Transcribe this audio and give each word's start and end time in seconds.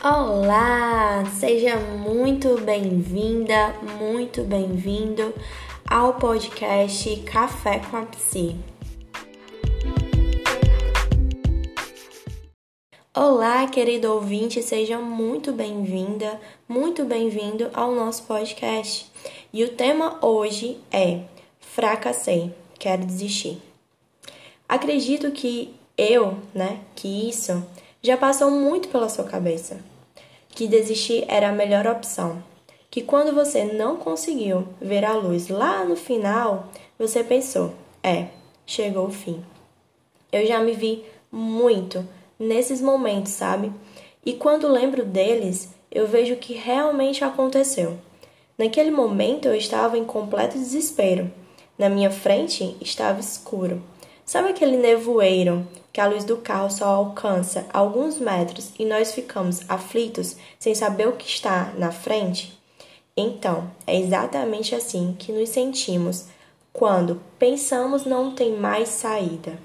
Olá, 0.00 1.24
seja 1.40 1.76
muito 1.76 2.56
bem-vinda, 2.60 3.74
muito 3.98 4.44
bem-vindo 4.44 5.34
ao 5.84 6.14
podcast 6.14 7.16
Café 7.22 7.80
com 7.80 7.96
a 7.96 8.02
Psi. 8.02 8.54
Olá, 13.12 13.66
querido 13.66 14.12
ouvinte, 14.12 14.62
seja 14.62 15.00
muito 15.00 15.52
bem-vinda, 15.52 16.40
muito 16.68 17.04
bem-vindo 17.04 17.68
ao 17.74 17.92
nosso 17.92 18.22
podcast. 18.22 19.10
E 19.52 19.64
o 19.64 19.72
tema 19.72 20.24
hoje 20.24 20.78
é 20.92 21.22
Fracassei, 21.58 22.54
quero 22.78 23.04
desistir. 23.04 23.60
Acredito 24.68 25.32
que 25.32 25.74
eu, 25.96 26.38
né, 26.54 26.78
que 26.94 27.28
isso 27.28 27.66
já 28.02 28.16
passou 28.16 28.50
muito 28.50 28.88
pela 28.88 29.08
sua 29.08 29.24
cabeça. 29.24 29.78
Que 30.48 30.66
desistir 30.66 31.24
era 31.28 31.48
a 31.48 31.52
melhor 31.52 31.86
opção. 31.86 32.42
Que 32.90 33.02
quando 33.02 33.34
você 33.34 33.64
não 33.64 33.96
conseguiu 33.96 34.66
ver 34.80 35.04
a 35.04 35.12
luz 35.12 35.48
lá 35.48 35.84
no 35.84 35.96
final, 35.96 36.68
você 36.98 37.22
pensou: 37.22 37.74
é, 38.02 38.28
chegou 38.66 39.06
o 39.06 39.12
fim. 39.12 39.44
Eu 40.32 40.46
já 40.46 40.60
me 40.60 40.72
vi 40.72 41.04
muito 41.30 42.06
nesses 42.38 42.80
momentos, 42.80 43.32
sabe? 43.32 43.72
E 44.24 44.34
quando 44.34 44.68
lembro 44.68 45.04
deles, 45.04 45.74
eu 45.90 46.06
vejo 46.06 46.34
o 46.34 46.38
que 46.38 46.54
realmente 46.54 47.24
aconteceu. 47.24 47.98
Naquele 48.56 48.90
momento 48.90 49.46
eu 49.46 49.54
estava 49.54 49.96
em 49.96 50.04
completo 50.04 50.58
desespero. 50.58 51.30
Na 51.78 51.88
minha 51.88 52.10
frente 52.10 52.76
estava 52.80 53.20
escuro. 53.20 53.82
Sabe 54.24 54.50
aquele 54.50 54.76
nevoeiro 54.76 55.66
que 55.92 56.00
a 56.00 56.06
luz 56.06 56.24
do 56.24 56.36
carro 56.36 56.70
só 56.70 56.86
alcança 56.86 57.66
alguns 57.72 58.18
metros 58.18 58.72
e 58.78 58.84
nós 58.84 59.12
ficamos 59.12 59.62
aflitos 59.68 60.36
sem 60.58 60.74
saber 60.74 61.08
o 61.08 61.16
que 61.16 61.26
está 61.26 61.72
na 61.76 61.90
frente? 61.90 62.58
Então, 63.16 63.68
é 63.86 63.98
exatamente 63.98 64.74
assim 64.74 65.16
que 65.18 65.32
nos 65.32 65.48
sentimos 65.48 66.26
quando 66.72 67.20
pensamos 67.38 68.04
não 68.04 68.32
tem 68.32 68.54
mais 68.56 68.88
saída. 68.90 69.58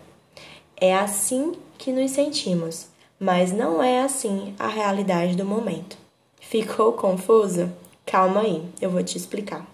É 0.75 0.95
assim 0.95 1.53
que 1.77 1.91
nos 1.91 2.11
sentimos, 2.11 2.87
mas 3.19 3.51
não 3.51 3.83
é 3.83 4.01
assim 4.01 4.55
a 4.57 4.67
realidade 4.67 5.35
do 5.35 5.45
momento. 5.45 5.97
Ficou 6.39 6.93
confuso? 6.93 7.71
Calma 8.05 8.41
aí, 8.41 8.63
eu 8.81 8.89
vou 8.89 9.03
te 9.03 9.17
explicar. 9.17 9.65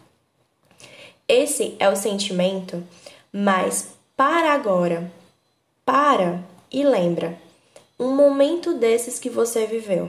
Esse 1.28 1.76
é 1.80 1.88
o 1.88 1.96
sentimento 1.96 2.84
mais 3.32 3.90
para 4.18 4.54
agora. 4.54 5.12
Para 5.92 6.44
e 6.72 6.84
lembra. 6.84 7.36
Um 8.00 8.16
momento 8.16 8.76
desses 8.76 9.18
que 9.18 9.28
você 9.28 9.66
viveu. 9.66 10.08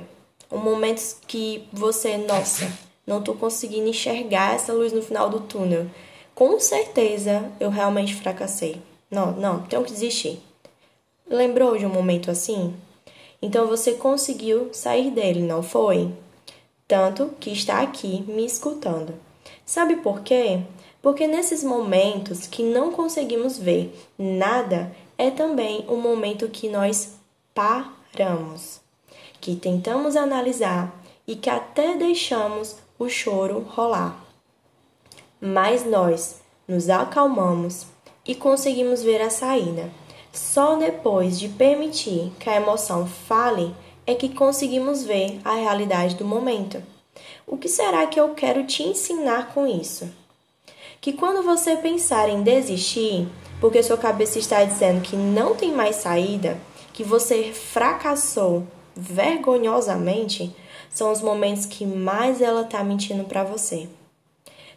Um 0.53 0.59
momento 0.59 1.01
que 1.27 1.67
você, 1.73 2.19
nossa, 2.19 2.71
não 3.07 3.23
tô 3.23 3.33
conseguindo 3.33 3.89
enxergar 3.89 4.57
essa 4.57 4.75
luz 4.75 4.93
no 4.93 5.01
final 5.01 5.31
do 5.31 5.41
túnel. 5.41 5.87
Com 6.35 6.61
certeza 6.61 7.51
eu 7.59 7.71
realmente 7.71 8.15
fracassei. 8.15 8.83
Não, 9.11 9.33
não, 9.33 9.63
tenho 9.63 9.83
que 9.83 9.91
desistir. 9.91 10.43
Lembrou 11.27 11.79
de 11.79 11.87
um 11.87 11.91
momento 11.91 12.31
assim? 12.31 12.75
Então 13.41 13.67
você 13.67 13.95
conseguiu 13.95 14.69
sair 14.75 15.11
dele, 15.11 15.41
não 15.41 15.63
foi? 15.63 16.13
Tanto 16.87 17.31
que 17.41 17.53
está 17.53 17.81
aqui 17.81 18.23
me 18.29 18.45
escutando. 18.45 19.15
Sabe 19.65 19.97
por 19.97 20.21
quê? 20.21 20.61
Porque 21.01 21.27
nesses 21.27 21.65
momentos 21.65 22.47
que 22.47 22.63
não 22.63 22.93
conseguimos 22.93 23.57
ver 23.57 23.91
nada, 24.19 24.95
é 25.21 25.31
também 25.31 25.85
o 25.87 25.97
momento 25.97 26.49
que 26.49 26.67
nós 26.67 27.17
paramos, 27.55 28.81
que 29.39 29.55
tentamos 29.55 30.17
analisar 30.17 30.99
e 31.27 31.37
que 31.37 31.51
até 31.51 31.95
deixamos 31.95 32.77
o 32.99 33.07
choro 33.07 33.61
rolar. 33.69 34.19
Mas 35.39 35.85
nós 35.85 36.41
nos 36.67 36.89
acalmamos 36.89 37.87
e 38.27 38.35
conseguimos 38.35 39.03
ver 39.03 39.21
a 39.21 39.29
saída. 39.29 39.91
Só 40.33 40.77
depois 40.77 41.39
de 41.39 41.51
permitir 41.51 42.33
que 42.41 42.49
a 42.49 42.57
emoção 42.57 43.07
fale 43.07 43.75
é 44.07 44.15
que 44.15 44.31
conseguimos 44.31 45.05
ver 45.05 45.39
a 45.45 45.53
realidade 45.53 46.15
do 46.15 46.25
momento. 46.25 46.83
O 47.47 47.59
que 47.59 47.69
será 47.69 48.07
que 48.07 48.19
eu 48.19 48.33
quero 48.33 48.67
te 48.67 48.85
ensinar 48.85 49.53
com 49.53 49.67
isso? 49.67 50.11
Que 51.01 51.15
quando 51.15 51.43
você 51.43 51.77
pensar 51.77 52.29
em 52.29 52.43
desistir, 52.43 53.27
porque 53.61 53.83
sua 53.83 53.97
cabeça 53.97 54.39
está 54.39 54.63
dizendo 54.63 55.01
que 55.01 55.17
não 55.17 55.55
tem 55.55 55.73
mais 55.73 55.97
saída, 55.97 56.59
que 56.93 57.03
você 57.03 57.53
fracassou 57.53 58.67
vergonhosamente, 58.95 60.55
são 60.91 61.11
os 61.11 61.23
momentos 61.23 61.65
que 61.65 61.87
mais 61.87 62.43
ela 62.43 62.63
está 62.63 62.85
mentindo 62.85 63.25
para 63.25 63.45
você. 63.45 63.89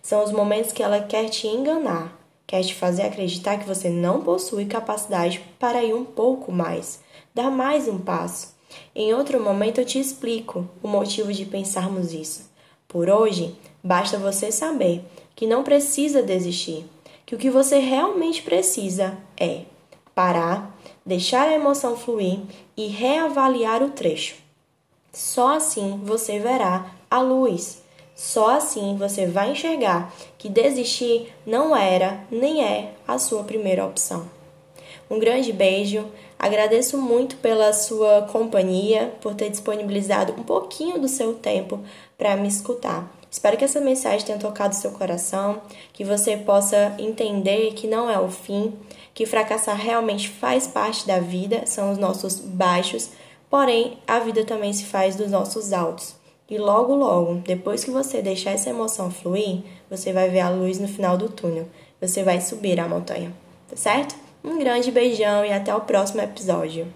São 0.01 0.23
os 0.23 0.31
momentos 0.31 0.72
que 0.72 0.84
ela 0.84 1.01
quer 1.01 1.29
te 1.29 1.47
enganar, 1.47 2.17
quer 2.47 2.63
te 2.63 2.73
fazer 2.73 3.03
acreditar 3.03 3.57
que 3.57 3.67
você 3.67 3.90
não 3.90 4.22
possui 4.22 4.66
capacidade 4.66 5.41
para 5.59 5.84
ir 5.84 5.94
um 5.94 6.05
pouco 6.05 6.51
mais, 6.51 7.01
dar 7.34 7.50
mais 7.50 7.88
um 7.88 7.97
passo. 7.97 8.53
Em 8.95 9.13
outro 9.13 9.41
momento 9.41 9.81
eu 9.81 9.85
te 9.85 10.00
explico 10.00 10.69
o 10.81 10.88
motivo 10.88 11.34
de 11.34 11.45
pensarmos 11.45 12.13
isso. 12.13 12.50
Por 12.88 13.09
hoje, 13.09 13.55
basta 13.84 14.18
você 14.18 14.52
saber 14.52 15.04
que 15.36 15.46
não 15.46 15.64
precisa 15.64 16.24
desistir, 16.24 16.86
que 17.26 17.36
o 17.36 17.38
que 17.38 17.50
você 17.50 17.80
realmente 17.80 18.42
precisa 18.42 19.18
é 19.36 19.64
parar, 20.16 20.78
deixar 21.06 21.48
a 21.48 21.54
emoção 21.54 21.98
fluir 21.98 22.40
e 22.78 22.88
reavaliar 22.88 23.84
o 23.84 23.90
trecho. 23.90 24.36
Só 25.12 25.56
assim 25.58 26.00
você 26.04 26.40
verá 26.40 26.92
a 27.10 27.20
luz. 27.22 27.84
Só 28.16 28.58
assim 28.58 28.96
você 28.96 29.26
vai 29.26 29.52
enxergar 29.52 30.14
que 30.38 30.48
desistir 30.48 31.34
não 31.46 31.76
era 31.76 32.26
nem 32.32 32.64
é 32.64 32.94
a 33.08 33.18
sua 33.18 33.44
primeira 33.44 33.86
opção. 33.86 34.30
Um 35.10 35.20
grande 35.20 35.52
beijo, 35.52 36.06
agradeço 36.40 36.98
muito 36.98 37.36
pela 37.38 37.74
sua 37.74 38.24
companhia, 38.24 39.14
por 39.22 39.36
ter 39.36 39.50
disponibilizado 39.50 40.34
um 40.34 40.44
pouquinho 40.44 41.00
do 41.00 41.08
seu 41.08 41.34
tempo 41.34 41.80
para 42.18 42.36
me 42.36 42.48
escutar. 42.48 43.12
Espero 43.34 43.58
que 43.58 43.66
essa 43.66 43.82
mensagem 43.82 44.28
tenha 44.28 44.38
tocado 44.38 44.76
seu 44.76 44.92
coração, 44.92 45.60
que 45.92 46.06
você 46.06 46.38
possa 46.38 46.94
entender 47.00 47.74
que 47.74 47.88
não 47.88 48.08
é 48.08 48.20
o 48.20 48.30
fim, 48.30 48.72
que 49.12 49.26
fracassar 49.26 49.76
realmente 49.76 50.30
faz 50.30 50.68
parte 50.68 51.08
da 51.08 51.20
vida, 51.20 51.66
são 51.66 51.92
os 51.92 51.98
nossos 51.98 52.40
baixos, 52.40 53.10
porém 53.50 53.98
a 54.08 54.20
vida 54.20 54.46
também 54.46 54.72
se 54.72 54.86
faz 54.86 55.16
dos 55.16 55.32
nossos 55.32 55.74
altos. 55.74 56.14
E 56.48 56.60
logo, 56.60 56.94
logo, 56.94 57.42
depois 57.44 57.84
que 57.84 57.90
você 57.90 58.22
deixar 58.22 58.52
essa 58.52 58.70
emoção 58.70 59.10
fluir, 59.10 59.64
você 59.90 60.14
vai 60.14 60.30
ver 60.30 60.42
a 60.42 60.52
luz 60.52 60.78
no 60.78 60.88
final 60.88 61.18
do 61.18 61.28
túnel. 61.28 61.68
Você 62.00 62.22
vai 62.22 62.40
subir 62.40 62.80
a 62.80 62.88
montanha, 62.88 63.34
tá 63.68 63.76
certo? 63.76 64.16
Um 64.44 64.60
grande 64.60 64.92
beijão 64.92 65.44
e 65.44 65.52
até 65.52 65.74
o 65.74 65.82
próximo 65.82 66.22
episódio. 66.22 66.94